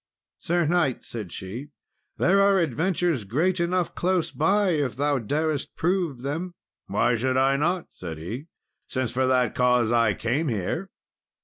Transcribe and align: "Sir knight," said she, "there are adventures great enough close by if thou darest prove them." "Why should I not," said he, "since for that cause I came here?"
"Sir 0.39 0.65
knight," 0.65 1.03
said 1.03 1.31
she, 1.31 1.69
"there 2.17 2.41
are 2.41 2.57
adventures 2.57 3.23
great 3.23 3.59
enough 3.59 3.93
close 3.93 4.31
by 4.31 4.69
if 4.69 4.95
thou 4.95 5.19
darest 5.19 5.75
prove 5.75 6.23
them." 6.23 6.55
"Why 6.87 7.13
should 7.13 7.37
I 7.37 7.55
not," 7.55 7.85
said 7.91 8.17
he, 8.17 8.47
"since 8.87 9.11
for 9.11 9.27
that 9.27 9.53
cause 9.53 9.91
I 9.91 10.15
came 10.15 10.47
here?" 10.47 10.89